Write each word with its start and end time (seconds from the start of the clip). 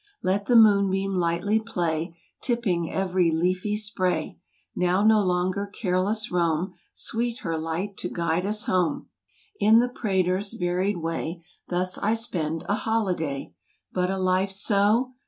Let 0.23 0.47
the 0.47 0.55
moon 0.55 0.89
beam 0.89 1.13
lightly 1.13 1.59
play, 1.59 2.17
Tipping 2.41 2.91
every 2.91 3.29
leafy 3.31 3.77
spray. 3.77 4.39
Now 4.75 5.03
no 5.03 5.21
longer 5.21 5.67
careless 5.67 6.31
roam; 6.31 6.73
Sweet 6.91 7.41
her 7.41 7.55
light 7.55 7.97
to 7.97 8.09
guide 8.09 8.47
us 8.47 8.63
home. 8.65 9.09
In 9.59 9.77
the 9.77 9.89
Prater's 9.89 10.53
varied 10.53 10.97
way, 10.97 11.43
Thus 11.69 11.99
I 11.99 12.15
spend 12.15 12.63
a 12.67 12.73
holiday. 12.73 13.53
But 13.93 14.09
a 14.09 14.17
life 14.17 14.49
so 14.49 15.11